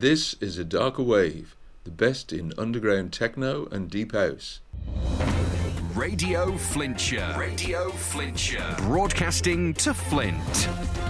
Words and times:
This 0.00 0.34
is 0.40 0.56
a 0.56 0.64
darker 0.64 1.02
wave, 1.02 1.54
the 1.84 1.90
best 1.90 2.32
in 2.32 2.54
underground 2.56 3.12
techno 3.12 3.66
and 3.66 3.90
deep 3.90 4.12
house. 4.12 4.60
Radio 5.94 6.56
Flintshire. 6.56 7.36
Radio 7.38 7.90
Flintshire. 7.90 8.76
Broadcasting 8.78 9.74
to 9.74 9.92
Flint. 9.92 11.09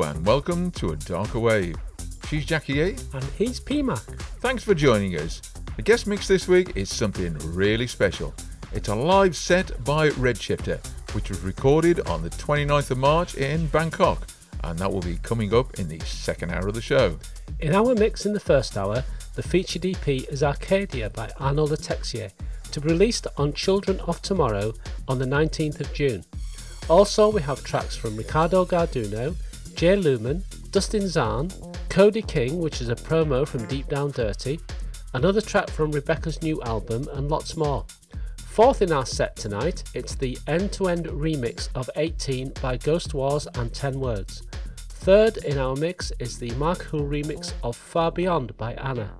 Hello 0.00 0.12
and 0.12 0.24
welcome 0.24 0.70
to 0.70 0.92
A 0.92 0.96
Darker 0.96 1.38
Wave. 1.38 1.76
She's 2.26 2.46
Jackie 2.46 2.80
A. 2.80 2.86
And 3.12 3.22
he's 3.36 3.60
PMAC. 3.60 4.00
Thanks 4.40 4.64
for 4.64 4.72
joining 4.74 5.14
us. 5.16 5.42
The 5.76 5.82
guest 5.82 6.06
mix 6.06 6.26
this 6.26 6.48
week 6.48 6.74
is 6.74 6.88
something 6.88 7.36
really 7.54 7.86
special. 7.86 8.32
It's 8.72 8.88
a 8.88 8.94
live 8.94 9.36
set 9.36 9.84
by 9.84 10.08
Redshifter, 10.08 10.82
which 11.14 11.28
was 11.28 11.40
recorded 11.40 12.00
on 12.08 12.22
the 12.22 12.30
29th 12.30 12.92
of 12.92 12.96
March 12.96 13.34
in 13.34 13.66
Bangkok, 13.66 14.26
and 14.64 14.78
that 14.78 14.90
will 14.90 15.02
be 15.02 15.18
coming 15.18 15.52
up 15.52 15.78
in 15.78 15.86
the 15.86 16.00
second 16.00 16.50
hour 16.50 16.68
of 16.68 16.74
the 16.74 16.80
show. 16.80 17.18
In 17.58 17.74
our 17.74 17.94
mix 17.94 18.24
in 18.24 18.32
the 18.32 18.40
first 18.40 18.78
hour, 18.78 19.04
the 19.34 19.42
featured 19.42 19.84
EP 19.84 20.08
is 20.08 20.42
Arcadia 20.42 21.10
by 21.10 21.30
Arnaud 21.38 21.76
Texier, 21.76 22.30
to 22.72 22.80
be 22.80 22.88
released 22.88 23.26
on 23.36 23.52
Children 23.52 24.00
of 24.06 24.22
Tomorrow 24.22 24.72
on 25.08 25.18
the 25.18 25.26
19th 25.26 25.78
of 25.80 25.92
June. 25.92 26.24
Also, 26.88 27.30
we 27.30 27.42
have 27.42 27.62
tracks 27.62 27.96
from 27.96 28.16
Ricardo 28.16 28.64
Garduno, 28.64 29.36
Jay 29.80 29.96
Lumen, 29.96 30.44
Dustin 30.72 31.08
Zahn, 31.08 31.48
Kodi 31.88 32.20
King, 32.28 32.60
which 32.60 32.82
is 32.82 32.90
a 32.90 32.94
promo 32.94 33.48
from 33.48 33.64
Deep 33.64 33.88
Down 33.88 34.10
Dirty, 34.10 34.60
another 35.14 35.40
track 35.40 35.70
from 35.70 35.90
Rebekah's 35.90 36.42
new 36.42 36.60
album, 36.64 37.08
and 37.14 37.30
lots 37.30 37.56
more. 37.56 37.86
Fourth 38.36 38.82
in 38.82 38.92
our 38.92 39.06
set 39.06 39.36
tonight, 39.36 39.82
it's 39.94 40.14
the 40.14 40.36
end 40.46 40.70
to 40.72 40.88
end 40.88 41.06
remix 41.06 41.70
of 41.74 41.88
18 41.96 42.52
by 42.60 42.76
Ghost 42.76 43.14
Wars 43.14 43.48
and 43.54 43.72
10 43.72 43.98
Words. 43.98 44.42
Third 44.76 45.38
in 45.46 45.56
our 45.56 45.74
mix 45.74 46.12
is 46.18 46.38
the 46.38 46.50
Marc 46.56 46.82
Houle 46.82 47.08
remix 47.08 47.54
of 47.64 47.74
Far 47.74 48.12
Beyond 48.12 48.54
by 48.58 48.74
Anna. 48.74 49.10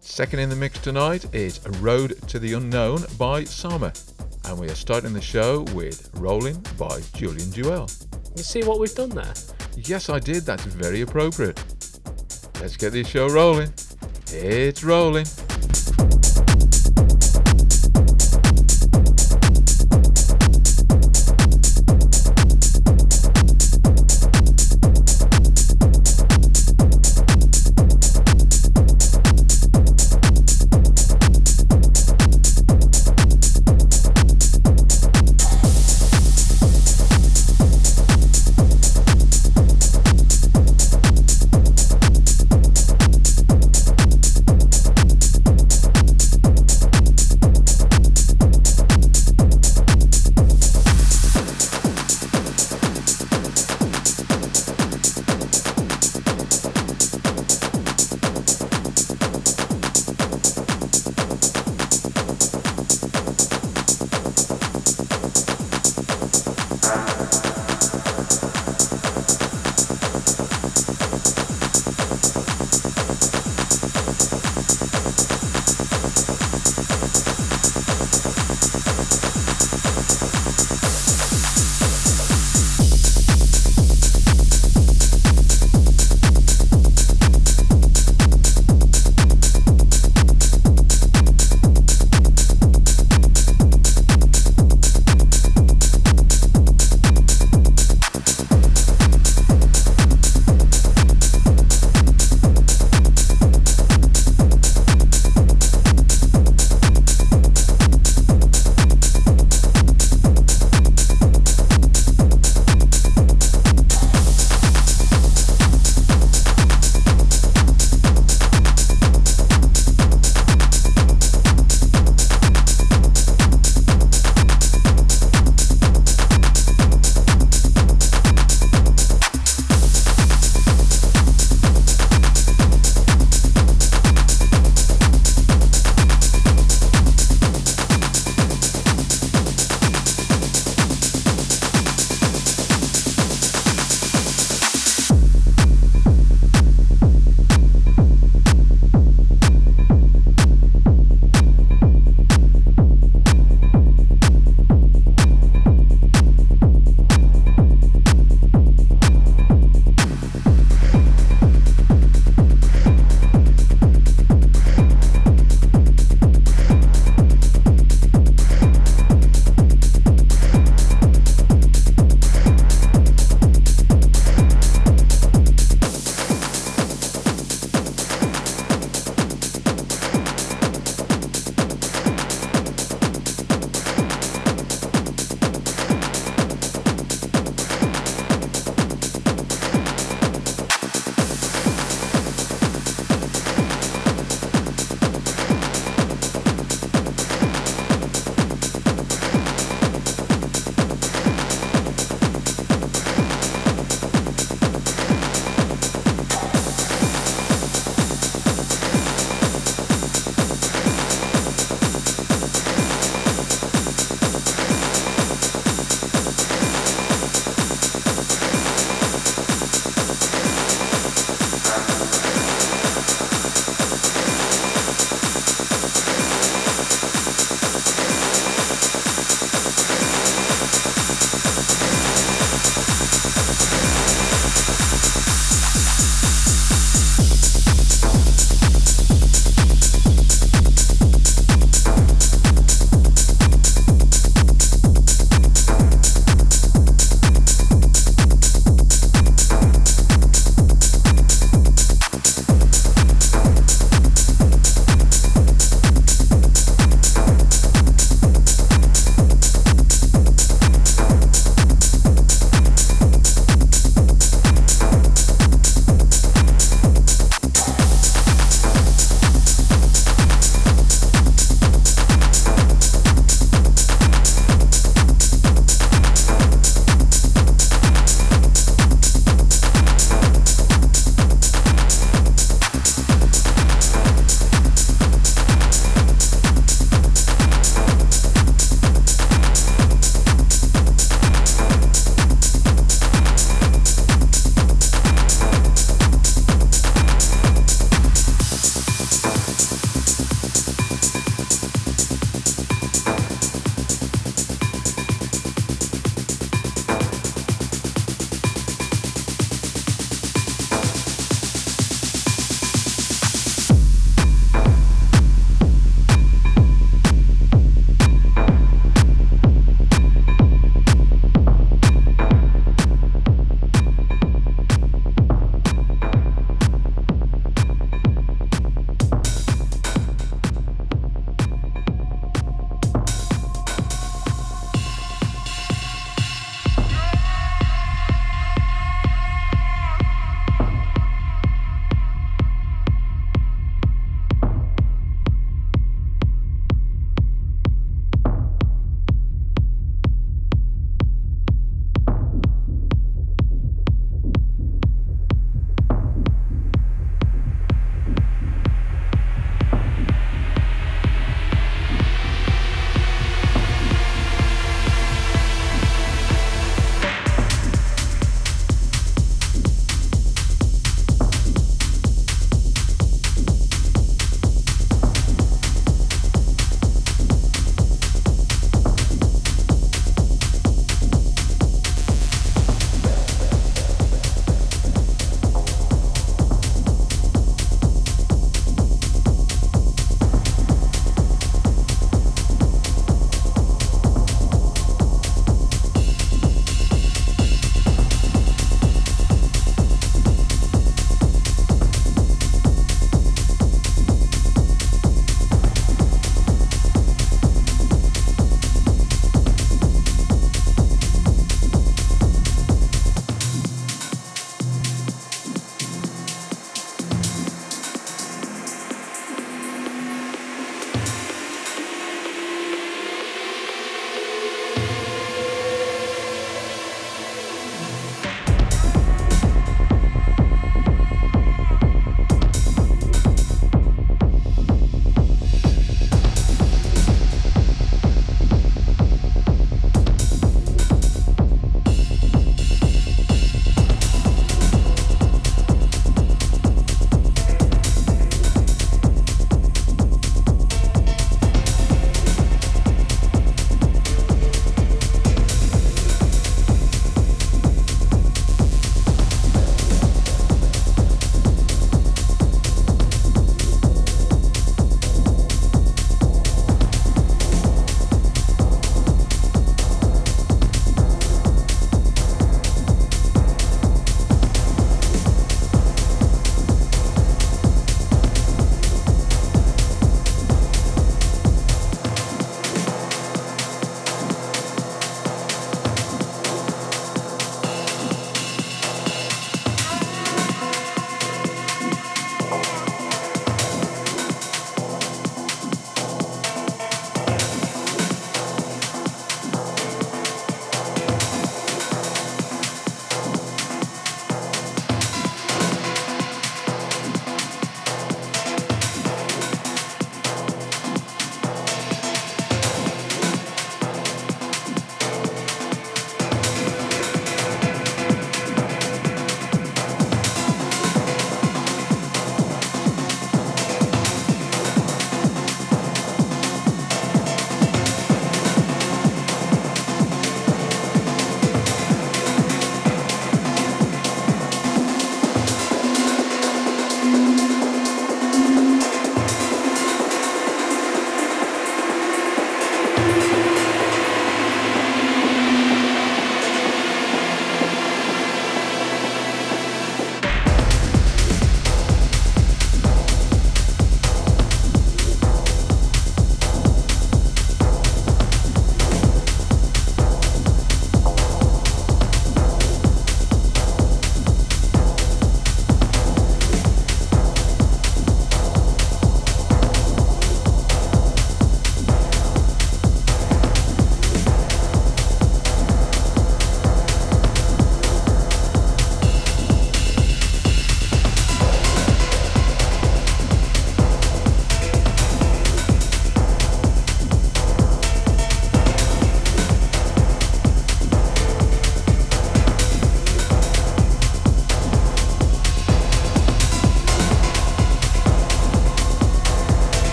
Second 0.00 0.40
in 0.40 0.50
the 0.50 0.56
mix 0.56 0.78
tonight 0.80 1.24
is 1.34 1.66
Road 1.80 2.20
to 2.28 2.38
the 2.38 2.52
Unknown 2.52 3.06
by 3.16 3.44
Sama. 3.44 3.94
And 4.44 4.58
we 4.58 4.68
are 4.68 4.74
starting 4.74 5.14
the 5.14 5.22
show 5.22 5.62
with 5.72 6.10
Rolling 6.16 6.62
by 6.76 7.00
Julian 7.14 7.50
Jeweil. 7.50 7.88
You 8.36 8.42
see 8.42 8.62
what 8.62 8.78
we've 8.78 8.94
done 8.94 9.08
there? 9.08 9.32
Yes, 9.76 10.08
I 10.08 10.18
did. 10.18 10.44
That's 10.44 10.64
very 10.64 11.00
appropriate. 11.00 11.62
Let's 12.60 12.76
get 12.76 12.92
this 12.92 13.08
show 13.08 13.28
rolling. 13.28 13.72
It's 14.28 14.84
rolling. 14.84 15.26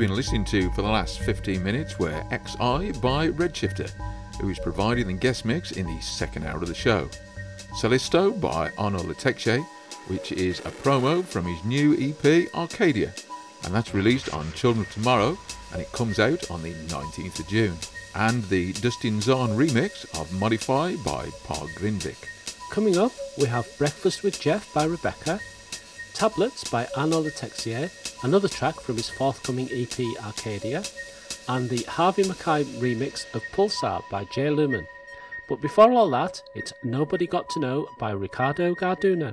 Been 0.00 0.16
listening 0.16 0.46
to 0.46 0.70
for 0.70 0.80
the 0.80 0.88
last 0.88 1.18
15 1.20 1.62
minutes 1.62 1.98
were 1.98 2.24
XI 2.30 2.92
by 3.00 3.28
Redshifter, 3.28 3.90
who 4.40 4.48
is 4.48 4.58
providing 4.58 5.08
the 5.08 5.12
guest 5.12 5.44
mix 5.44 5.72
in 5.72 5.84
the 5.84 6.00
second 6.00 6.46
hour 6.46 6.56
of 6.56 6.68
the 6.68 6.74
show. 6.74 7.06
Celisto 7.78 8.32
by 8.40 8.70
Arnaud 8.78 9.02
le 9.02 9.14
Texier, 9.14 9.62
which 10.06 10.32
is 10.32 10.60
a 10.60 10.70
promo 10.70 11.22
from 11.22 11.44
his 11.44 11.62
new 11.66 11.92
EP 11.98 12.48
Arcadia, 12.54 13.12
and 13.64 13.74
that's 13.74 13.92
released 13.92 14.32
on 14.32 14.50
Children 14.52 14.86
of 14.86 14.92
Tomorrow 14.94 15.36
and 15.74 15.82
it 15.82 15.92
comes 15.92 16.18
out 16.18 16.50
on 16.50 16.62
the 16.62 16.72
19th 16.72 17.40
of 17.40 17.48
June. 17.48 17.76
And 18.14 18.42
the 18.44 18.72
Dustin 18.72 19.20
Zahn 19.20 19.50
remix 19.50 20.06
of 20.18 20.32
Modify 20.32 20.96
by 21.04 21.28
Paul 21.44 21.68
Grinvik. 21.76 22.26
Coming 22.70 22.96
up, 22.96 23.12
we 23.36 23.44
have 23.48 23.68
Breakfast 23.76 24.22
with 24.22 24.40
Jeff 24.40 24.72
by 24.72 24.84
Rebekah, 24.84 25.40
Tablets 26.14 26.64
by 26.70 26.86
Arnaud 26.96 27.20
le 27.20 27.30
Texier, 27.30 27.90
another 28.22 28.48
track 28.48 28.80
from 28.80 28.96
his 28.96 29.08
forthcoming 29.08 29.68
EP 29.72 29.98
Arcadia, 30.24 30.82
and 31.48 31.68
the 31.68 31.82
Harvey 31.84 32.22
McKay 32.22 32.64
remix 32.78 33.32
of 33.34 33.42
Pulsar 33.52 34.02
by 34.10 34.24
Jay 34.24 34.50
Lumen. 34.50 34.86
But 35.48 35.60
before 35.60 35.90
all 35.92 36.08
that, 36.10 36.42
it's 36.54 36.72
Nobody 36.84 37.26
Got 37.26 37.48
to 37.50 37.60
Know 37.60 37.88
by 37.98 38.12
Ricardo 38.12 38.74
Garduno. 38.74 39.32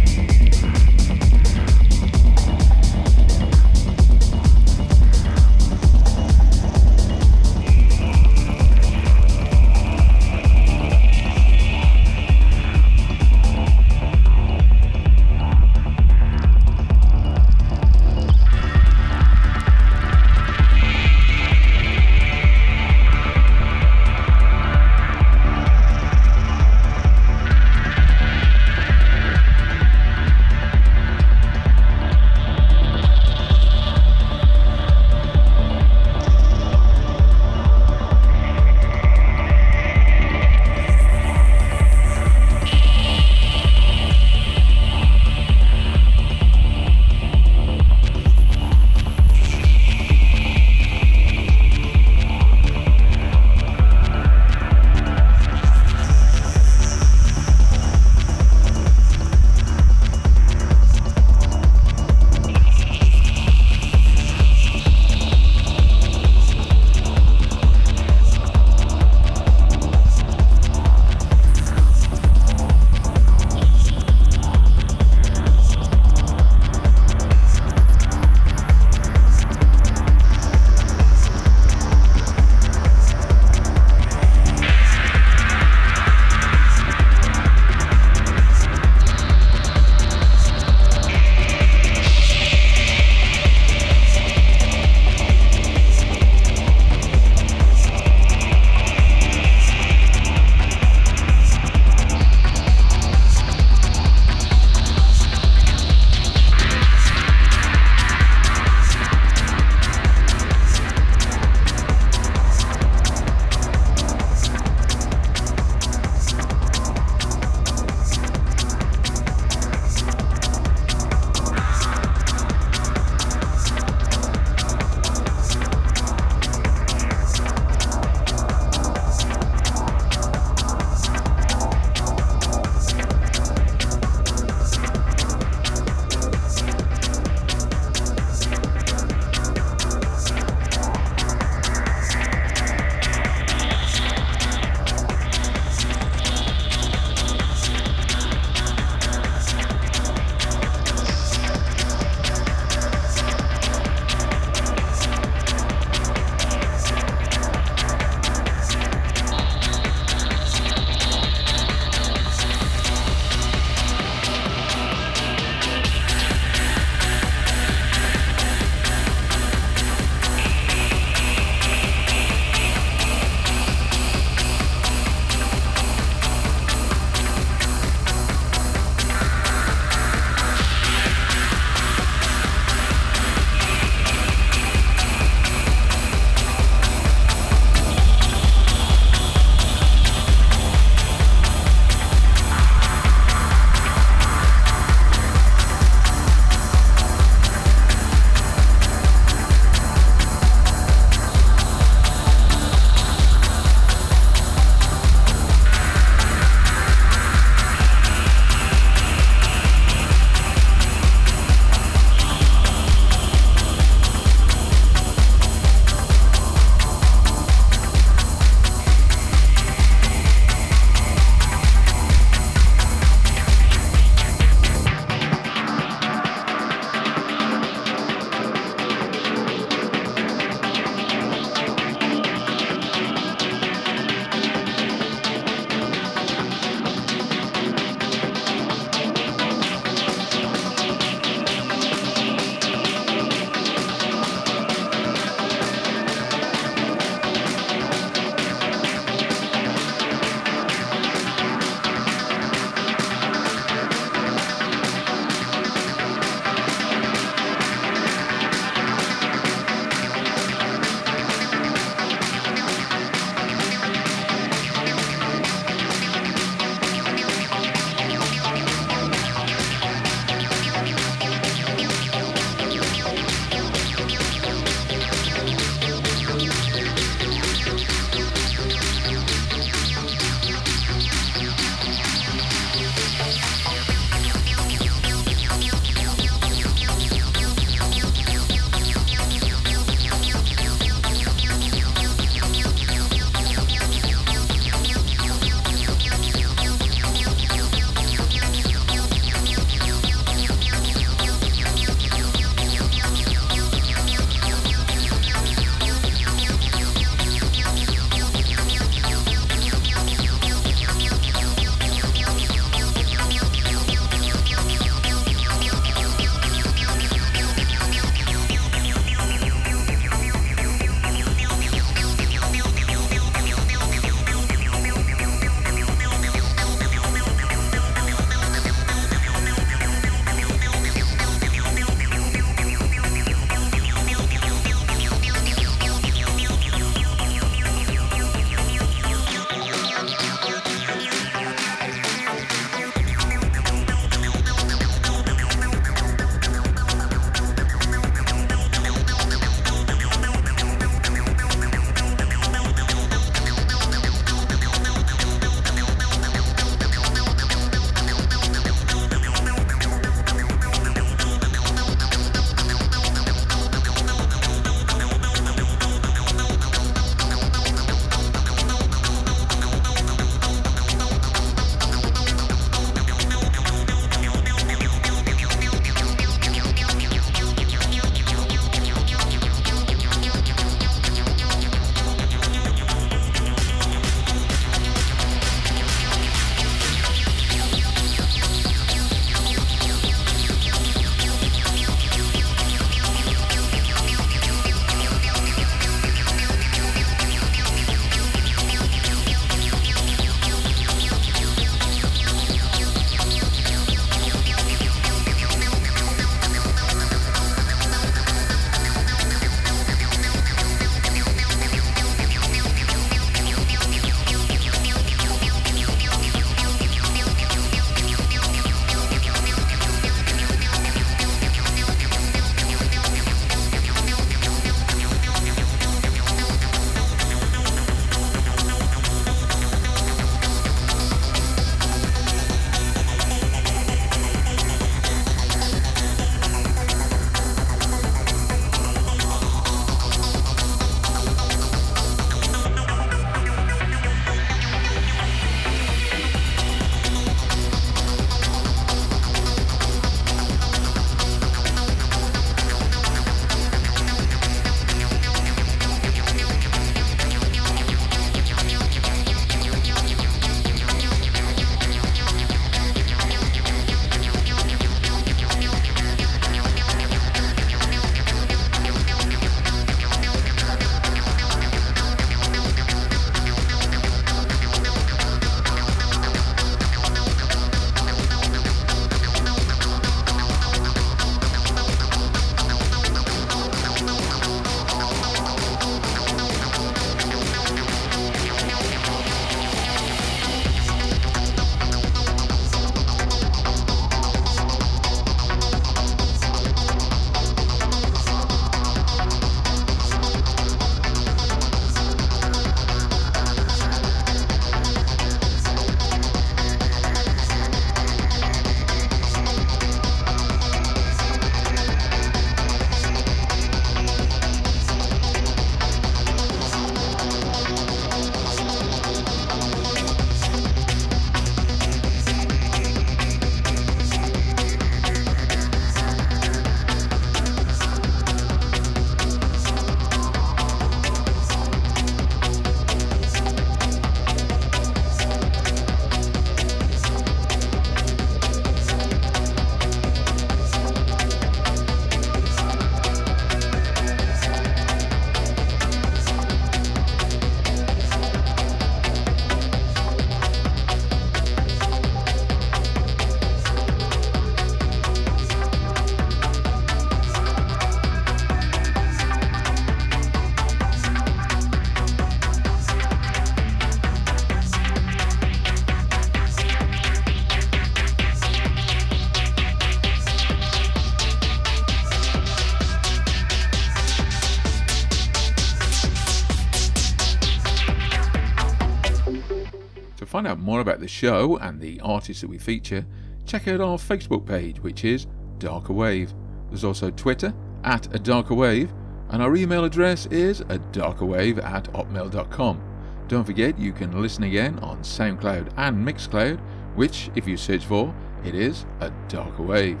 Find 580.40 580.48
out 580.48 580.58
more 580.58 580.80
about 580.80 581.00
the 581.00 581.06
show 581.06 581.58
and 581.58 581.78
the 581.78 582.00
artists 582.00 582.40
that 582.40 582.48
we 582.48 582.56
feature, 582.56 583.04
check 583.44 583.68
out 583.68 583.82
our 583.82 583.98
Facebook 583.98 584.46
page, 584.46 584.80
which 584.80 585.04
is 585.04 585.26
Darker 585.58 585.92
Wave. 585.92 586.32
There's 586.70 586.82
also 586.82 587.10
Twitter 587.10 587.52
at 587.84 588.14
a 588.14 588.18
Darker 588.18 588.54
Wave, 588.54 588.90
and 589.28 589.42
our 589.42 589.54
email 589.54 589.84
address 589.84 590.24
is 590.24 590.60
a 590.62 590.78
darkerwave 590.92 591.62
at 591.62 591.92
hotmail.com. 591.92 592.80
Don't 593.28 593.44
forget 593.44 593.78
you 593.78 593.92
can 593.92 594.18
listen 594.18 594.44
again 594.44 594.78
on 594.78 595.02
SoundCloud 595.02 595.74
and 595.76 596.08
Mixcloud, 596.08 596.58
which, 596.94 597.28
if 597.36 597.46
you 597.46 597.58
search 597.58 597.84
for, 597.84 598.14
it 598.42 598.54
is 598.54 598.86
a 599.00 599.12
Darker 599.28 599.62
Wave. 599.62 600.00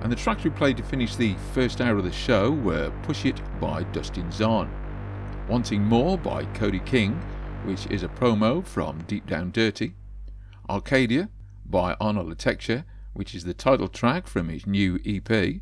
And 0.00 0.10
the 0.10 0.16
tracks 0.16 0.42
we 0.42 0.48
played 0.48 0.78
to 0.78 0.84
finish 0.84 1.16
the 1.16 1.36
first 1.52 1.82
hour 1.82 1.98
of 1.98 2.04
the 2.04 2.12
show 2.12 2.50
were 2.50 2.90
Push 3.02 3.26
It 3.26 3.42
by 3.60 3.82
Dustin 3.82 4.32
Zahn, 4.32 4.70
Wanting 5.50 5.82
More 5.82 6.16
by 6.16 6.46
Kodi 6.54 6.82
King, 6.86 7.20
which 7.66 7.86
is 7.88 8.04
a 8.04 8.08
promo 8.08 8.64
from 8.64 9.02
Deep 9.08 9.26
Down 9.26 9.50
Dirty, 9.50 9.94
Arcadia 10.70 11.28
by 11.64 11.96
Arnaud 12.00 12.28
le 12.28 12.36
Texier, 12.36 12.84
which 13.12 13.34
is 13.34 13.42
the 13.42 13.54
title 13.54 13.88
track 13.88 14.28
from 14.28 14.48
his 14.48 14.68
new 14.68 15.00
EP, 15.04 15.60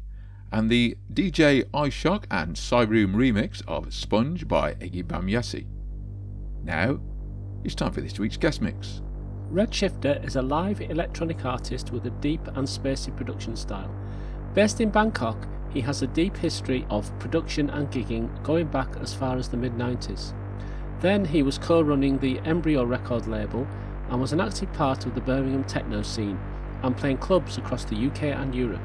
and 0.53 0.69
the 0.69 0.99
DJ 1.15 1.65
iShock 1.73 2.25
and 2.31 2.57
Cyroom 2.57 3.15
remix 3.15 3.63
of 3.67 3.95
Sponge 3.95 4.47
by 4.47 4.75
Iggy 4.75 5.03
Bamyasi. 5.03 5.67
Now, 6.63 7.01
it's 7.65 7.75
time 7.75 7.93
for 7.93 8.03
this 8.03 8.19
week's 8.19 8.37
guest 8.37 8.61
mix. 8.61 9.01
Redshifter 9.51 10.23
is 10.27 10.37
a 10.37 10.43
live 10.43 10.83
electronic 10.83 11.47
artist 11.47 11.91
with 11.91 12.05
a 12.05 12.11
deep 12.11 12.47
and 12.49 12.69
spacey 12.69 13.17
production 13.17 13.57
style. 13.57 13.95
Based 14.53 14.83
in 14.83 14.91
Bangkok, 14.91 15.49
he 15.73 15.81
has 15.81 16.03
a 16.03 16.07
deep 16.09 16.37
history 16.37 16.87
of 16.91 17.19
production 17.19 17.71
and 17.71 17.91
gigging 17.91 18.29
going 18.43 18.67
back 18.67 18.95
as 19.01 19.15
far 19.15 19.39
as 19.39 19.49
the 19.49 19.57
mid 19.57 19.73
90s. 19.73 20.35
Then 21.05 21.27
he 21.27 21.43
was 21.43 21.59
co 21.59 21.83
running 21.83 22.19
the 22.19 22.39
Embryo 22.47 22.83
record 22.83 23.27
label 23.27 23.69
and 24.09 24.19
was 24.19 24.33
an 24.33 24.41
active 24.41 24.73
part 24.73 25.05
of 25.05 25.15
the 25.15 25.21
Birmingham 25.21 25.65
techno 25.65 26.01
scene 26.01 26.41
and 26.83 26.97
playing 26.97 27.19
clubs 27.19 27.59
across 27.59 27.85
the 27.85 28.07
UK 28.07 28.23
and 28.23 28.55
Europe. 28.55 28.81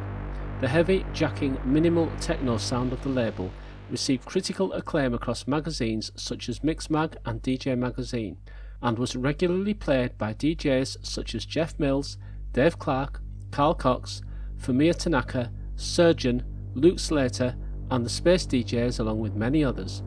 The 0.59 0.67
heavy, 0.67 1.05
jacking, 1.13 1.57
minimal 1.63 2.11
techno 2.19 2.57
sound 2.57 2.91
of 2.91 3.01
the 3.03 3.07
label 3.07 3.49
received 3.89 4.25
critical 4.25 4.73
acclaim 4.73 5.13
across 5.13 5.47
magazines 5.47 6.11
such 6.17 6.49
as 6.49 6.59
Mixmag 6.59 7.15
and 7.25 7.41
DJ 7.41 7.77
Magazine, 7.77 8.35
and 8.81 8.99
was 8.99 9.15
regularly 9.15 9.73
played 9.73 10.17
by 10.17 10.33
DJs 10.33 10.97
such 11.01 11.33
as 11.35 11.45
Jeff 11.45 11.79
Mills, 11.79 12.17
Dave 12.51 12.77
Clarke, 12.77 13.21
Carl 13.51 13.75
Cox, 13.75 14.21
Fumiya 14.57 14.93
Tanaka, 14.93 15.53
Surgeon, 15.77 16.43
Luke 16.73 16.99
Slater, 16.99 17.55
and 17.89 18.05
the 18.05 18.09
Space 18.09 18.45
DJs, 18.45 18.99
along 18.99 19.21
with 19.21 19.35
many 19.35 19.63
others. 19.63 20.03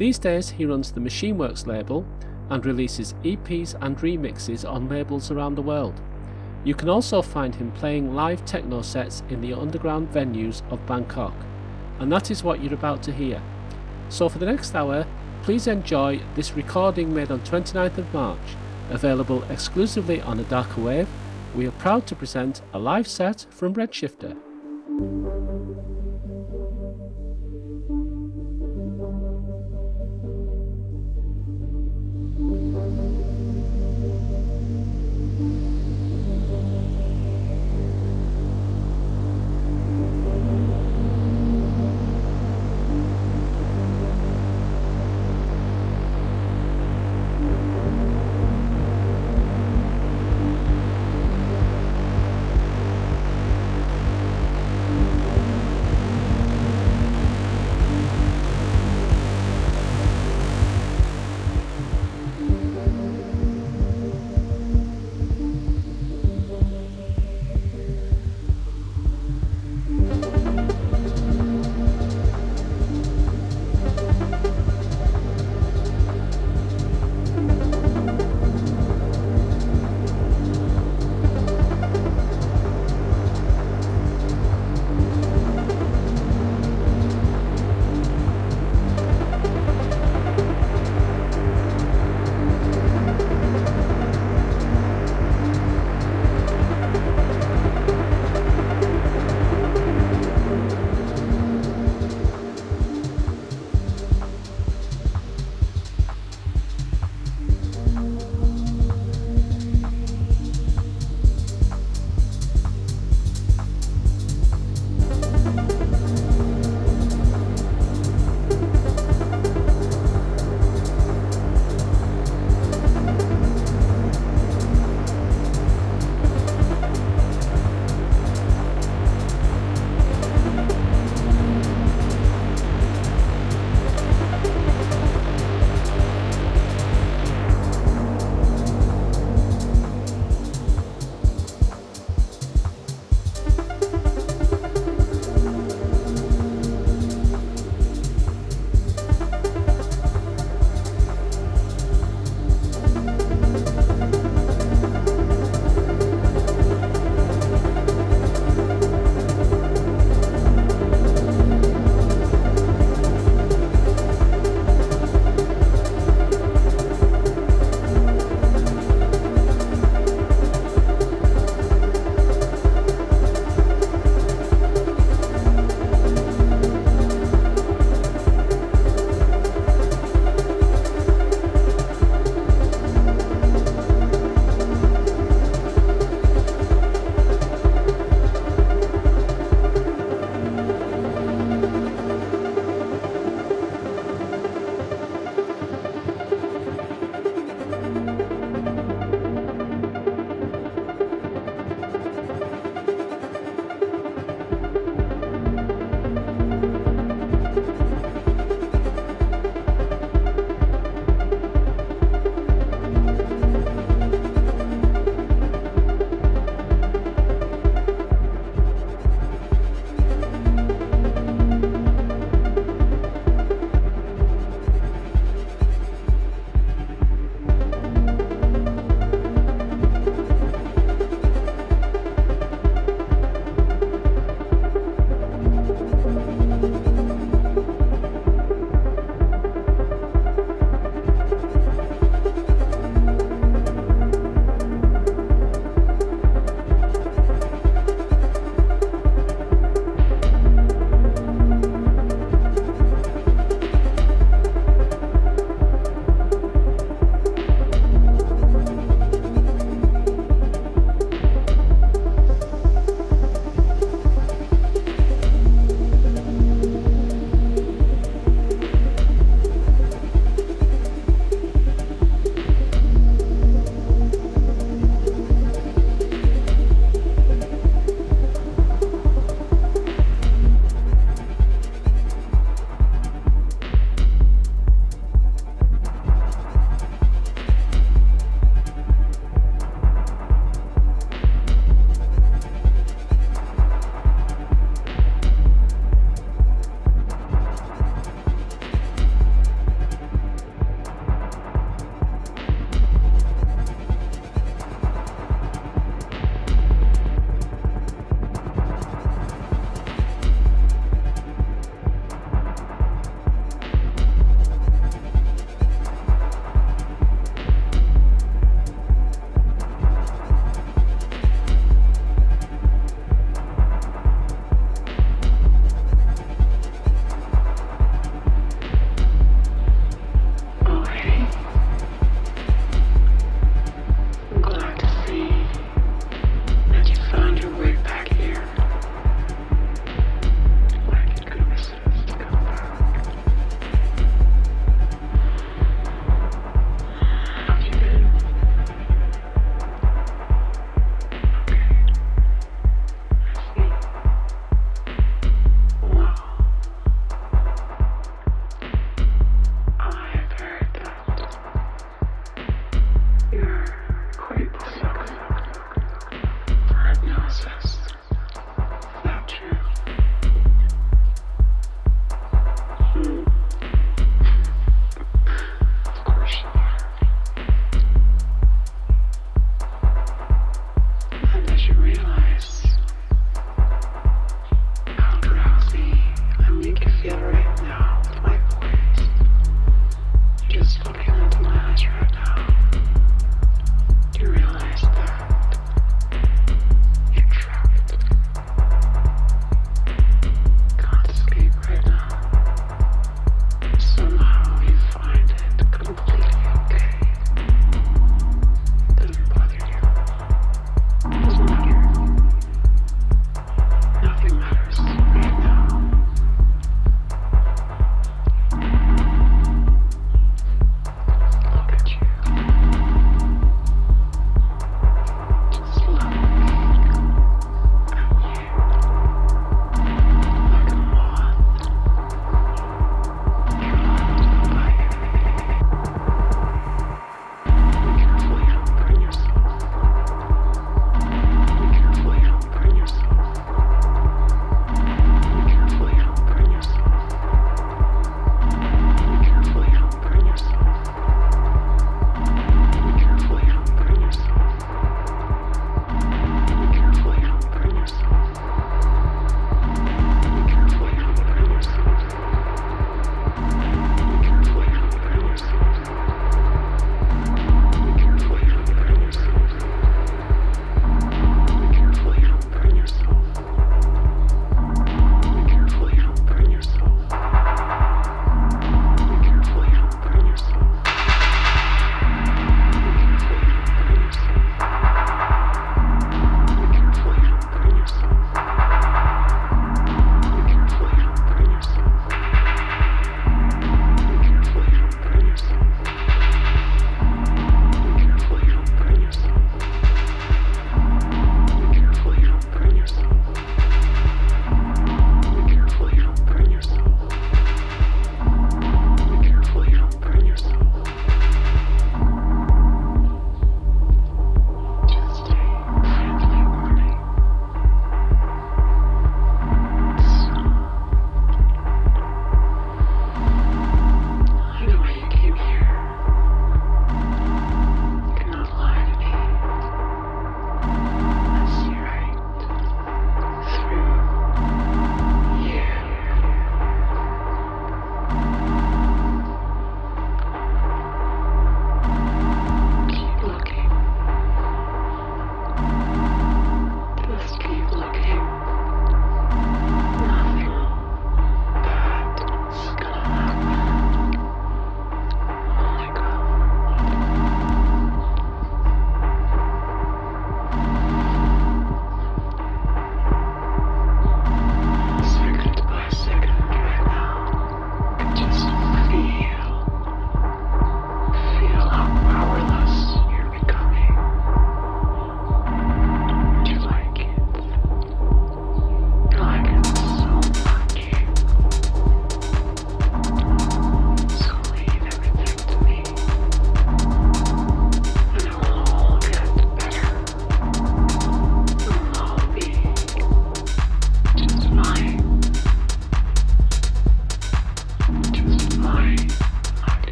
These 0.00 0.18
days, 0.18 0.48
he 0.48 0.64
runs 0.64 0.92
the 0.92 1.00
Machineworks 1.00 1.66
label 1.66 2.06
and 2.48 2.64
releases 2.64 3.12
EPs 3.22 3.76
and 3.82 3.98
remixes 3.98 4.66
on 4.66 4.88
labels 4.88 5.30
around 5.30 5.56
the 5.56 5.62
world. 5.62 6.00
You 6.64 6.74
can 6.74 6.88
also 6.88 7.20
find 7.20 7.54
him 7.54 7.70
playing 7.72 8.14
live 8.14 8.42
techno 8.46 8.80
sets 8.80 9.22
in 9.28 9.42
the 9.42 9.52
underground 9.52 10.10
venues 10.10 10.62
of 10.72 10.86
Bangkok, 10.86 11.34
and 11.98 12.10
that 12.10 12.30
is 12.30 12.42
what 12.42 12.62
you're 12.62 12.72
about 12.72 13.02
to 13.02 13.12
hear. 13.12 13.42
So, 14.08 14.30
for 14.30 14.38
the 14.38 14.46
next 14.46 14.74
hour, 14.74 15.06
please 15.42 15.66
enjoy 15.66 16.20
this 16.34 16.52
recording 16.52 17.12
made 17.12 17.30
on 17.30 17.40
29th 17.40 17.98
of 17.98 18.14
March, 18.14 18.56
available 18.88 19.42
exclusively 19.50 20.22
on 20.22 20.40
a 20.40 20.44
darker 20.44 20.80
wave. 20.80 21.08
We 21.54 21.66
are 21.66 21.72
proud 21.72 22.06
to 22.06 22.16
present 22.16 22.62
a 22.72 22.78
live 22.78 23.06
set 23.06 23.44
from 23.50 23.74
Redshifter. 23.74 24.34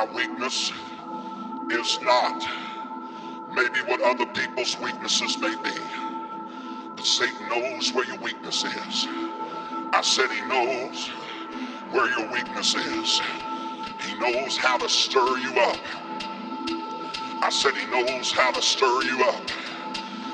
my 0.00 0.14
weakness 0.14 0.72
is 1.70 2.00
not 2.00 2.42
maybe 3.54 3.80
what 3.80 4.00
other 4.00 4.24
people's 4.24 4.78
weaknesses 4.78 5.36
may 5.36 5.54
be. 5.56 5.78
But 6.96 7.04
Satan 7.04 7.48
knows 7.50 7.92
where 7.92 8.06
your 8.06 8.16
weakness 8.16 8.64
is. 8.64 9.06
I 9.92 10.00
said 10.02 10.30
he 10.30 10.40
knows 10.46 11.08
where 11.90 12.08
your 12.18 12.32
weakness 12.32 12.74
is. 12.74 13.20
He 14.00 14.18
knows 14.18 14.56
how 14.56 14.78
to 14.78 14.88
stir 14.88 15.36
you 15.36 15.52
up. 15.60 15.78
I 17.42 17.50
said 17.50 17.74
he 17.74 17.84
knows 17.90 18.32
how 18.32 18.52
to 18.52 18.62
stir 18.62 19.02
you 19.02 19.22
up. 19.24 19.50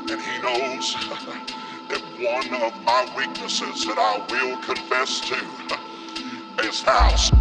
And 0.08 0.20
he 0.20 0.42
knows 0.42 0.94
that 1.88 2.02
one 2.20 2.62
of 2.62 2.84
my 2.84 3.12
weaknesses 3.16 3.84
that 3.86 3.98
I 3.98 4.24
will 4.30 4.58
confess 4.58 5.18
to 5.22 6.64
is 6.68 6.82
house. 6.82 7.32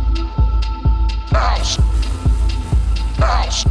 House. 1.32 1.95
Bounce. 3.26 3.66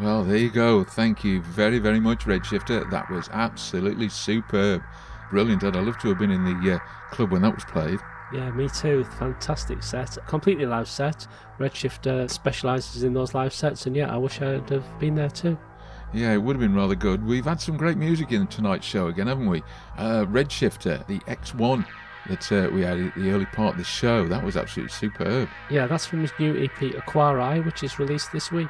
Well, 0.00 0.24
there 0.24 0.36
you 0.36 0.50
go. 0.50 0.84
Thank 0.84 1.24
you 1.24 1.40
very, 1.40 1.78
very 1.78 2.00
much, 2.00 2.24
Redshifter. 2.26 2.90
That 2.90 3.10
was 3.10 3.28
absolutely 3.32 4.10
superb. 4.10 4.82
Brilliant. 5.30 5.64
I'd 5.64 5.74
love 5.74 5.98
to 5.98 6.08
have 6.08 6.18
been 6.18 6.30
in 6.30 6.44
the 6.44 6.74
uh, 6.74 6.78
club 7.10 7.32
when 7.32 7.42
that 7.42 7.54
was 7.54 7.64
played. 7.64 7.98
Yeah, 8.32 8.50
me 8.50 8.68
too. 8.68 9.04
Fantastic 9.18 9.82
set. 9.82 10.18
Completely 10.26 10.66
live 10.66 10.88
set. 10.88 11.26
Redshifter 11.58 12.30
specialises 12.30 13.04
in 13.04 13.14
those 13.14 13.34
live 13.34 13.54
sets, 13.54 13.86
and 13.86 13.96
yeah, 13.96 14.12
I 14.12 14.18
wish 14.18 14.42
I'd 14.42 14.68
have 14.68 14.98
been 14.98 15.14
there 15.14 15.30
too. 15.30 15.56
Yeah, 16.12 16.34
it 16.34 16.38
would 16.42 16.56
have 16.56 16.60
been 16.60 16.74
rather 16.74 16.94
good. 16.94 17.24
We've 17.24 17.44
had 17.44 17.60
some 17.60 17.76
great 17.76 17.96
music 17.96 18.32
in 18.32 18.46
tonight's 18.48 18.86
show 18.86 19.08
again, 19.08 19.28
haven't 19.28 19.48
we? 19.48 19.62
Uh, 19.96 20.24
Redshifter, 20.26 21.06
the 21.06 21.20
X1 21.20 21.86
that 22.28 22.52
uh, 22.52 22.70
we 22.72 22.82
had 22.82 22.98
at 22.98 23.14
the 23.14 23.30
early 23.30 23.46
part 23.46 23.72
of 23.74 23.78
the 23.78 23.84
show, 23.84 24.26
that 24.26 24.42
was 24.42 24.56
absolutely 24.56 24.92
superb. 24.92 25.48
Yeah, 25.70 25.86
that's 25.86 26.06
from 26.06 26.20
his 26.20 26.32
new 26.38 26.64
EP 26.64 26.92
Aquarii, 26.94 27.64
which 27.64 27.82
is 27.82 27.98
released 27.98 28.32
this 28.32 28.50
week. 28.50 28.68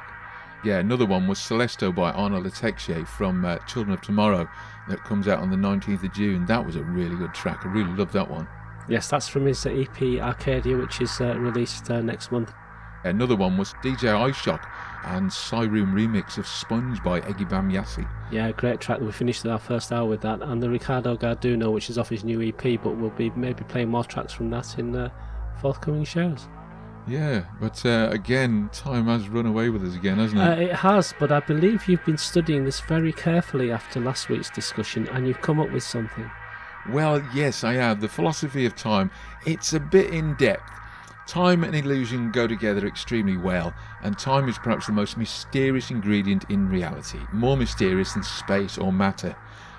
Yeah, 0.63 0.79
another 0.79 1.05
one 1.05 1.27
was 1.27 1.37
Celesto 1.39 1.93
by 1.93 2.11
Arnaud 2.11 2.39
le 2.39 2.49
Texier 2.49 3.07
from 3.07 3.45
uh, 3.45 3.57
Children 3.59 3.93
of 3.93 4.01
Tomorrow 4.01 4.49
that 4.89 5.03
comes 5.03 5.27
out 5.27 5.39
on 5.39 5.51
the 5.51 5.57
19th 5.57 6.03
of 6.03 6.13
June. 6.13 6.45
That 6.45 6.65
was 6.65 6.75
a 6.75 6.83
really 6.83 7.15
good 7.15 7.33
track. 7.33 7.65
I 7.65 7.69
really 7.69 7.93
loved 7.93 8.13
that 8.13 8.29
one. 8.29 8.47
Yes, 8.89 9.09
that's 9.09 9.27
from 9.27 9.45
his 9.45 9.65
uh, 9.65 9.69
EP 9.69 10.19
Arcadia, 10.19 10.77
which 10.77 11.01
is 11.01 11.21
uh, 11.21 11.37
released 11.37 11.91
uh, 11.91 12.01
next 12.01 12.31
month. 12.31 12.51
Another 13.03 13.35
one 13.35 13.57
was 13.57 13.73
DJ 13.83 14.11
iShock 14.31 14.67
and 15.05 15.29
Cyroom 15.29 15.93
remix 15.93 16.37
of 16.37 16.47
Sponge 16.47 17.01
by 17.03 17.19
Eggy 17.21 17.45
Bam 17.45 17.71
Yassi. 17.71 18.09
Yeah, 18.31 18.51
great 18.51 18.81
track. 18.81 18.99
We 18.99 19.11
finished 19.11 19.45
our 19.45 19.59
first 19.59 19.91
hour 19.91 20.07
with 20.07 20.21
that, 20.21 20.41
and 20.41 20.61
the 20.61 20.69
Ricardo 20.69 21.15
Garduno, 21.15 21.71
which 21.71 21.89
is 21.89 21.97
off 21.97 22.09
his 22.09 22.23
new 22.23 22.41
EP, 22.41 22.81
but 22.81 22.97
we'll 22.97 23.11
be 23.11 23.29
maybe 23.31 23.63
playing 23.65 23.89
more 23.89 24.03
tracks 24.03 24.33
from 24.33 24.49
that 24.49 24.77
in 24.79 24.95
uh, 24.95 25.09
forthcoming 25.61 26.03
shows. 26.03 26.47
Yeah, 27.07 27.45
but 27.61 27.85
uh, 27.85 28.09
again, 28.11 28.69
time 28.73 29.05
has 29.05 29.29
run 29.29 29.45
away 29.45 29.69
with 29.69 29.85
us 29.85 29.95
again, 29.95 30.17
hasn't 30.17 30.41
it? 30.41 30.43
Uh, 30.43 30.61
it 30.71 30.75
has, 30.75 31.13
but 31.17 31.31
I 31.31 31.39
believe 31.39 31.87
you've 31.87 32.03
been 32.03 32.17
studying 32.17 32.65
this 32.65 32.81
very 32.81 33.13
carefully 33.13 33.71
after 33.71 34.01
last 34.01 34.27
week's 34.27 34.49
discussion, 34.49 35.07
and 35.09 35.25
you've 35.25 35.41
come 35.41 35.59
up 35.59 35.71
with 35.71 35.83
something. 35.83 36.29
Well, 36.89 37.25
yes, 37.33 37.63
I 37.63 37.73
have. 37.73 38.01
The 38.01 38.09
philosophy 38.09 38.65
of 38.65 38.75
time, 38.75 39.09
it's 39.45 39.73
a 39.73 39.79
bit 39.79 40.13
in 40.13 40.35
depth. 40.35 40.69
Time 41.27 41.63
and 41.63 41.75
illusion 41.75 42.31
go 42.31 42.47
together 42.47 42.85
extremely 42.87 43.37
well, 43.37 43.73
and 44.01 44.17
time 44.17 44.47
is 44.49 44.57
perhaps 44.57 44.87
the 44.87 44.93
most 44.93 45.17
mysterious 45.17 45.91
ingredient 45.91 46.45
in 46.49 46.69
reality, 46.69 47.19
more 47.33 47.57
mysterious 47.57 48.13
than 48.13 48.23
space 48.23 48.77
or 48.77 48.91
matter. 48.91 49.35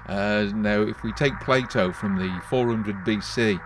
Uh, 0.07 0.51
now, 0.55 0.81
if 0.81 1.03
we 1.03 1.13
take 1.13 1.39
Plato 1.41 1.93
from 1.93 2.17
the 2.17 2.41
400 2.49 2.97
BC, 3.05 3.61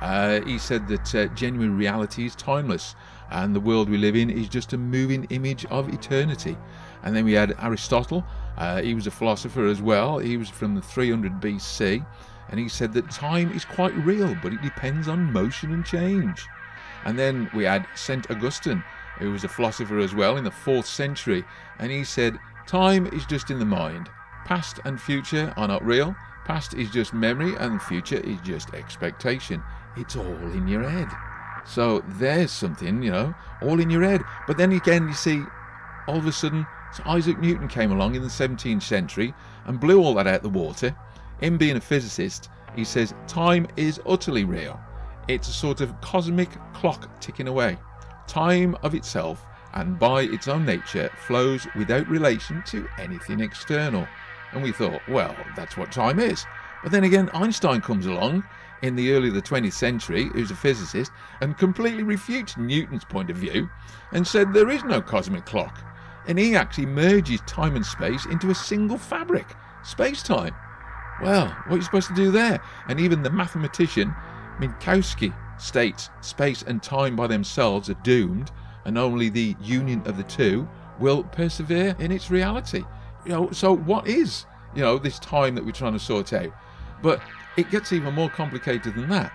uh, 0.00 0.40
he 0.42 0.58
said 0.58 0.88
that 0.88 1.14
uh, 1.14 1.26
genuine 1.34 1.76
reality 1.76 2.26
is 2.26 2.34
timeless, 2.34 2.94
and 3.30 3.54
the 3.54 3.60
world 3.60 3.88
we 3.88 3.96
live 3.96 4.16
in 4.16 4.30
is 4.30 4.48
just 4.48 4.72
a 4.72 4.78
moving 4.78 5.24
image 5.30 5.64
of 5.66 5.92
eternity. 5.92 6.56
And 7.02 7.14
then 7.14 7.24
we 7.24 7.32
had 7.32 7.54
Aristotle, 7.62 8.24
uh, 8.56 8.80
he 8.80 8.94
was 8.94 9.06
a 9.06 9.10
philosopher 9.10 9.66
as 9.66 9.82
well, 9.82 10.18
he 10.18 10.36
was 10.36 10.48
from 10.48 10.74
the 10.74 10.82
300 10.82 11.40
BC, 11.40 12.04
and 12.48 12.60
he 12.60 12.68
said 12.68 12.92
that 12.92 13.10
time 13.10 13.52
is 13.52 13.64
quite 13.64 13.94
real, 13.96 14.36
but 14.42 14.52
it 14.52 14.62
depends 14.62 15.08
on 15.08 15.32
motion 15.32 15.72
and 15.72 15.84
change. 15.84 16.46
And 17.04 17.18
then 17.18 17.50
we 17.54 17.64
had 17.64 17.86
St. 17.94 18.30
Augustine, 18.30 18.82
who 19.18 19.30
was 19.30 19.44
a 19.44 19.48
philosopher 19.48 19.98
as 19.98 20.14
well 20.14 20.36
in 20.36 20.44
the 20.44 20.50
4th 20.50 20.86
century, 20.86 21.44
and 21.78 21.90
he 21.90 22.04
said, 22.04 22.38
Time 22.66 23.06
is 23.08 23.26
just 23.26 23.50
in 23.50 23.58
the 23.58 23.64
mind. 23.64 24.08
Past 24.46 24.80
and 24.84 25.00
future 25.00 25.52
are 25.56 25.68
not 25.68 25.84
real. 25.84 26.14
Past 26.44 26.74
is 26.74 26.90
just 26.90 27.14
memory, 27.14 27.54
and 27.56 27.80
future 27.80 28.20
is 28.20 28.38
just 28.40 28.74
expectation. 28.74 29.62
It's 29.96 30.16
all 30.16 30.52
in 30.52 30.66
your 30.66 30.88
head. 30.88 31.08
So 31.66 32.00
there's 32.18 32.50
something, 32.50 33.02
you 33.02 33.10
know, 33.10 33.34
all 33.62 33.80
in 33.80 33.90
your 33.90 34.02
head. 34.02 34.22
But 34.46 34.56
then 34.56 34.72
again, 34.72 35.08
you 35.08 35.14
see, 35.14 35.42
all 36.06 36.16
of 36.16 36.26
a 36.26 36.32
sudden, 36.32 36.66
Isaac 37.06 37.38
Newton 37.38 37.68
came 37.68 37.90
along 37.90 38.14
in 38.14 38.22
the 38.22 38.28
17th 38.28 38.82
century 38.82 39.34
and 39.64 39.80
blew 39.80 40.02
all 40.02 40.14
that 40.14 40.26
out 40.26 40.42
the 40.42 40.48
water. 40.48 40.94
Him 41.40 41.58
being 41.58 41.76
a 41.76 41.80
physicist, 41.80 42.50
he 42.76 42.84
says 42.84 43.14
time 43.26 43.66
is 43.76 44.00
utterly 44.06 44.44
real. 44.44 44.78
It's 45.28 45.48
a 45.48 45.52
sort 45.52 45.80
of 45.80 45.98
cosmic 46.00 46.50
clock 46.74 47.08
ticking 47.20 47.48
away. 47.48 47.78
Time 48.26 48.76
of 48.82 48.94
itself 48.94 49.44
and 49.74 49.98
by 49.98 50.22
its 50.22 50.48
own 50.48 50.64
nature 50.64 51.10
flows 51.26 51.66
without 51.76 52.08
relation 52.08 52.62
to 52.66 52.86
anything 52.98 53.40
external. 53.40 54.06
And 54.52 54.62
we 54.62 54.70
thought, 54.70 55.00
well, 55.08 55.34
that's 55.56 55.76
what 55.76 55.90
time 55.90 56.20
is. 56.20 56.44
But 56.82 56.92
then 56.92 57.04
again, 57.04 57.30
Einstein 57.32 57.80
comes 57.80 58.06
along 58.06 58.44
in 58.82 58.96
the 58.96 59.12
early 59.12 59.30
the 59.30 59.42
20th 59.42 59.72
century, 59.72 60.24
who's 60.32 60.50
a 60.50 60.56
physicist, 60.56 61.10
and 61.40 61.56
completely 61.56 62.02
refutes 62.02 62.56
Newton's 62.56 63.04
point 63.04 63.30
of 63.30 63.36
view 63.36 63.68
and 64.12 64.26
said 64.26 64.52
there 64.52 64.70
is 64.70 64.84
no 64.84 65.00
cosmic 65.00 65.46
clock. 65.46 65.82
And 66.26 66.38
he 66.38 66.56
actually 66.56 66.86
merges 66.86 67.40
time 67.42 67.76
and 67.76 67.84
space 67.84 68.24
into 68.26 68.50
a 68.50 68.54
single 68.54 68.98
fabric, 68.98 69.54
space 69.82 70.22
time. 70.22 70.54
Well, 71.22 71.46
what 71.66 71.74
are 71.74 71.76
you 71.76 71.82
supposed 71.82 72.08
to 72.08 72.14
do 72.14 72.30
there? 72.30 72.60
And 72.88 72.98
even 72.98 73.22
the 73.22 73.30
mathematician 73.30 74.14
Minkowski 74.58 75.34
states 75.60 76.10
space 76.20 76.62
and 76.62 76.82
time 76.82 77.16
by 77.16 77.26
themselves 77.26 77.90
are 77.90 77.94
doomed, 78.02 78.50
and 78.84 78.98
only 78.98 79.28
the 79.28 79.56
union 79.62 80.02
of 80.06 80.16
the 80.16 80.22
two 80.24 80.68
will 80.98 81.24
persevere 81.24 81.96
in 81.98 82.12
its 82.12 82.30
reality. 82.30 82.84
You 83.24 83.32
know, 83.32 83.50
so 83.50 83.74
what 83.74 84.06
is, 84.06 84.46
you 84.74 84.82
know, 84.82 84.98
this 84.98 85.18
time 85.18 85.54
that 85.54 85.64
we're 85.64 85.72
trying 85.72 85.92
to 85.94 85.98
sort 85.98 86.32
out? 86.32 86.52
But 87.02 87.20
it 87.56 87.70
gets 87.70 87.92
even 87.92 88.14
more 88.14 88.30
complicated 88.30 88.94
than 88.94 89.08
that. 89.10 89.32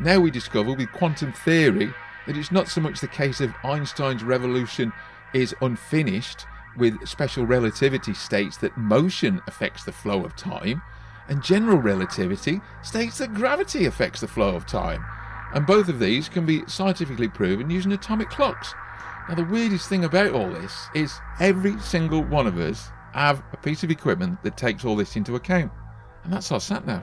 Now 0.00 0.20
we 0.20 0.30
discover 0.30 0.72
with 0.72 0.92
quantum 0.92 1.32
theory 1.32 1.92
that 2.26 2.36
it's 2.36 2.52
not 2.52 2.68
so 2.68 2.80
much 2.80 3.00
the 3.00 3.08
case 3.08 3.40
of 3.40 3.54
Einstein's 3.64 4.22
revolution 4.22 4.92
is 5.34 5.54
unfinished 5.60 6.46
with 6.76 7.06
special 7.06 7.46
relativity 7.46 8.14
states 8.14 8.56
that 8.58 8.76
motion 8.76 9.40
affects 9.46 9.84
the 9.84 9.92
flow 9.92 10.24
of 10.24 10.36
time, 10.36 10.82
and 11.28 11.42
general 11.42 11.78
relativity 11.78 12.60
states 12.82 13.18
that 13.18 13.34
gravity 13.34 13.86
affects 13.86 14.20
the 14.20 14.28
flow 14.28 14.54
of 14.56 14.66
time. 14.66 15.04
And 15.54 15.66
both 15.66 15.88
of 15.88 15.98
these 15.98 16.28
can 16.28 16.46
be 16.46 16.62
scientifically 16.66 17.28
proven 17.28 17.70
using 17.70 17.92
atomic 17.92 18.30
clocks. 18.30 18.74
Now, 19.28 19.34
the 19.34 19.44
weirdest 19.44 19.88
thing 19.88 20.04
about 20.04 20.32
all 20.32 20.50
this 20.50 20.88
is 20.94 21.14
every 21.40 21.78
single 21.78 22.24
one 22.24 22.46
of 22.46 22.58
us 22.58 22.88
have 23.12 23.42
a 23.52 23.56
piece 23.58 23.84
of 23.84 23.90
equipment 23.90 24.42
that 24.42 24.56
takes 24.56 24.84
all 24.84 24.96
this 24.96 25.16
into 25.16 25.36
account, 25.36 25.70
and 26.24 26.32
that's 26.32 26.50
our 26.50 26.60
sat 26.60 26.86
nav. 26.86 27.02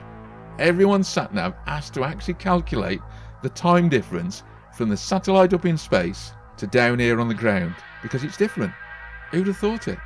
Everyone's 0.60 1.08
sat 1.08 1.32
nav 1.32 1.54
has 1.66 1.88
to 1.88 2.04
actually 2.04 2.34
calculate 2.34 3.00
the 3.42 3.48
time 3.48 3.88
difference 3.88 4.42
from 4.76 4.90
the 4.90 4.96
satellite 4.96 5.54
up 5.54 5.64
in 5.64 5.78
space 5.78 6.32
to 6.58 6.66
down 6.66 6.98
here 6.98 7.18
on 7.18 7.28
the 7.28 7.34
ground 7.34 7.74
because 8.02 8.24
it's 8.24 8.36
different. 8.36 8.74
Who'd 9.30 9.46
have 9.46 9.56
thought 9.56 9.88
it? 9.88 9.98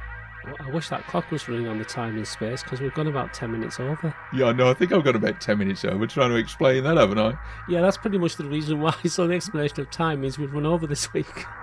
I 0.61 0.71
wish 0.71 0.89
that 0.89 1.07
clock 1.07 1.31
was 1.31 1.49
running 1.49 1.67
on 1.67 1.79
the 1.79 1.85
time 1.85 2.17
and 2.17 2.27
space 2.27 2.63
because 2.63 2.81
we've 2.81 2.95
gone 2.95 3.07
about 3.07 3.33
10 3.33 3.51
minutes 3.51 3.81
over. 3.81 4.15
Yeah, 4.33 4.53
no, 4.53 4.69
I 4.71 4.75
think 4.75 4.93
I've 4.93 5.05
got 5.05 5.17
about 5.17 5.41
10 5.41 5.59
minutes 5.59 5.85
over 5.85 6.07
trying 6.07 6.31
to 6.31 6.37
explain 6.37 6.85
that, 6.85 6.97
haven't 6.97 7.19
I? 7.19 7.39
Yeah, 7.69 7.81
that's 7.81 7.97
pretty 7.97 8.19
much 8.19 8.37
the 8.37 8.45
reason 8.45 8.81
why. 8.81 8.95
So 9.15 9.29
the 9.29 9.35
explanation 9.35 9.81
of 9.81 9.91
time 9.91 10.23
means 10.23 10.39
we've 10.39 10.53
run 10.53 10.67
over 10.67 10.87
this 10.87 11.13
week. 11.13 11.45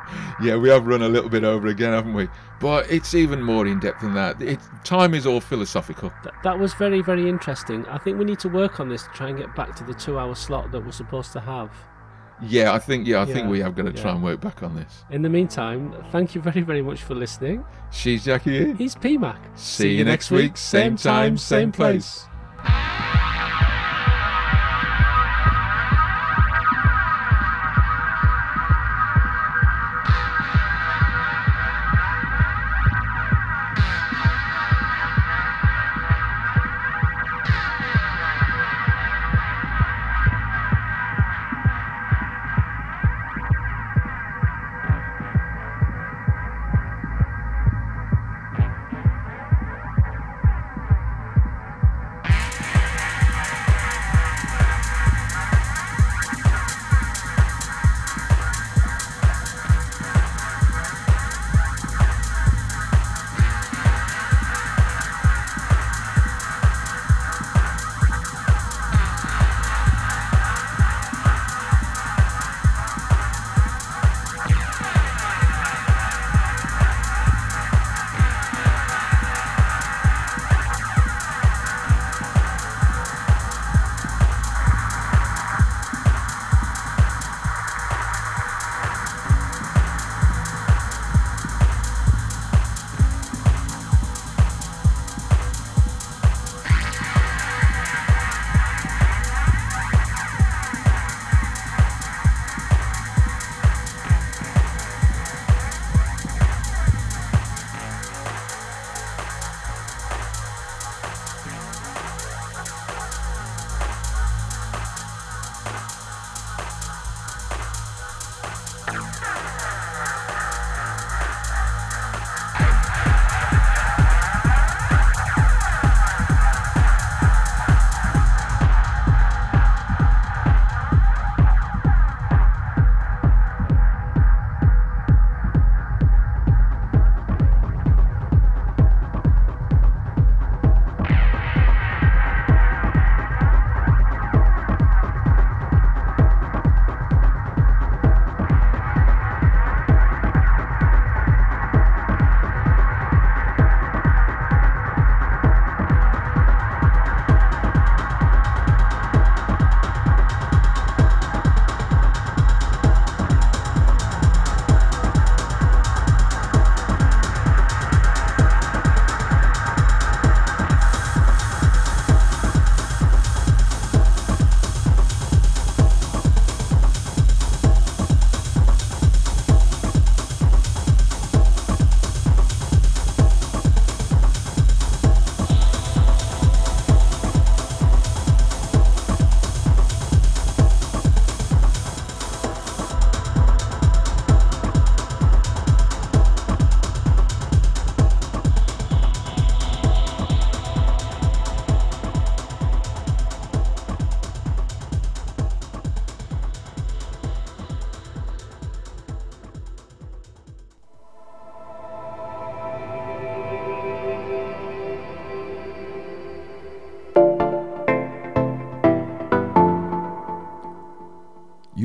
Yeah, 0.41 0.57
we 0.57 0.67
have 0.69 0.87
run 0.87 1.01
a 1.03 1.07
little 1.07 1.29
bit 1.29 1.45
over 1.45 1.67
again, 1.67 1.93
haven't 1.93 2.13
we? 2.13 2.27
But 2.59 2.91
it's 2.91 3.13
even 3.13 3.41
more 3.41 3.65
in 3.65 3.79
depth 3.79 4.01
than 4.01 4.13
that. 4.15 4.41
It, 4.41 4.59
time 4.83 5.13
is 5.13 5.25
all 5.25 5.39
philosophical. 5.39 6.11
Th- 6.23 6.35
that 6.43 6.59
was 6.59 6.73
very, 6.73 7.01
very 7.01 7.29
interesting. 7.29 7.85
I 7.85 7.97
think 7.97 8.19
we 8.19 8.25
need 8.25 8.39
to 8.39 8.49
work 8.49 8.81
on 8.81 8.89
this 8.89 9.03
to 9.03 9.09
try 9.09 9.29
and 9.29 9.37
get 9.37 9.55
back 9.55 9.73
to 9.77 9.85
the 9.85 9.93
two 9.93 10.19
hour 10.19 10.35
slot 10.35 10.71
that 10.71 10.81
we're 10.81 10.91
supposed 10.91 11.31
to 11.33 11.39
have. 11.39 11.71
Yeah, 12.43 12.73
I 12.73 12.79
think 12.79 13.07
yeah, 13.07 13.21
I 13.21 13.25
think 13.25 13.49
we 13.49 13.59
have 13.59 13.75
got 13.75 13.83
to 13.83 13.93
try 13.93 14.11
and 14.11 14.23
work 14.23 14.41
back 14.41 14.63
on 14.63 14.75
this. 14.75 15.03
In 15.09 15.21
the 15.21 15.29
meantime, 15.29 15.93
thank 16.11 16.33
you 16.35 16.41
very, 16.41 16.61
very 16.61 16.81
much 16.81 17.03
for 17.03 17.13
listening. 17.13 17.63
She's 17.91 18.25
Jackie. 18.25 18.73
He's 18.73 18.95
PMAC. 18.95 19.37
See 19.55 19.97
you 19.97 20.05
next 20.05 20.31
week, 20.31 20.57
same 20.57 20.95
time, 20.95 21.37
same 21.37 21.71
place. 21.71 22.25